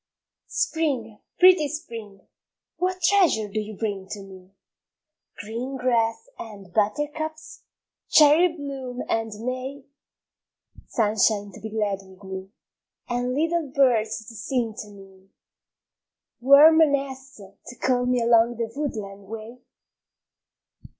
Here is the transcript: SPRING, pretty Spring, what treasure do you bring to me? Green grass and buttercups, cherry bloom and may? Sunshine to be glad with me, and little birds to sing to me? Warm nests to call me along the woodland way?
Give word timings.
SPRING, 0.47 1.19
pretty 1.37 1.67
Spring, 1.67 2.21
what 2.77 3.03
treasure 3.03 3.47
do 3.47 3.59
you 3.59 3.77
bring 3.77 4.07
to 4.09 4.23
me? 4.23 4.49
Green 5.39 5.77
grass 5.77 6.27
and 6.39 6.73
buttercups, 6.73 7.61
cherry 8.09 8.47
bloom 8.47 9.03
and 9.07 9.31
may? 9.45 9.85
Sunshine 10.87 11.51
to 11.53 11.61
be 11.61 11.69
glad 11.69 11.99
with 12.01 12.23
me, 12.23 12.49
and 13.09 13.35
little 13.35 13.67
birds 13.75 14.25
to 14.25 14.33
sing 14.33 14.73
to 14.81 14.87
me? 14.87 15.29
Warm 16.39 16.79
nests 16.79 17.35
to 17.67 17.75
call 17.75 18.07
me 18.07 18.23
along 18.23 18.55
the 18.57 18.71
woodland 18.75 19.27
way? 19.27 19.59